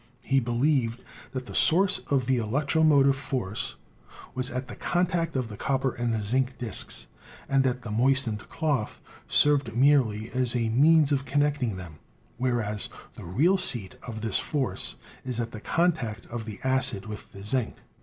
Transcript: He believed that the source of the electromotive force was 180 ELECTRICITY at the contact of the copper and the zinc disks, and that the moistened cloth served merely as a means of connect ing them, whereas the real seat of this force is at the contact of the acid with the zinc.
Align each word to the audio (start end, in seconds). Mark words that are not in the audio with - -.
He 0.23 0.39
believed 0.39 1.03
that 1.31 1.45
the 1.45 1.53
source 1.53 1.99
of 2.09 2.25
the 2.25 2.37
electromotive 2.37 3.15
force 3.15 3.75
was 4.33 4.49
180 4.49 4.53
ELECTRICITY 4.55 4.57
at 4.57 4.67
the 4.67 4.83
contact 5.15 5.35
of 5.35 5.47
the 5.47 5.57
copper 5.63 5.93
and 5.93 6.11
the 6.11 6.19
zinc 6.23 6.57
disks, 6.57 7.05
and 7.47 7.63
that 7.63 7.83
the 7.83 7.91
moistened 7.91 8.49
cloth 8.49 8.99
served 9.27 9.75
merely 9.77 10.31
as 10.31 10.55
a 10.55 10.69
means 10.69 11.11
of 11.11 11.25
connect 11.25 11.61
ing 11.61 11.75
them, 11.77 11.99
whereas 12.39 12.89
the 13.15 13.25
real 13.25 13.57
seat 13.57 13.95
of 14.01 14.21
this 14.21 14.39
force 14.39 14.95
is 15.23 15.39
at 15.39 15.51
the 15.51 15.61
contact 15.61 16.25
of 16.31 16.45
the 16.45 16.59
acid 16.63 17.05
with 17.05 17.31
the 17.31 17.43
zinc. 17.43 17.75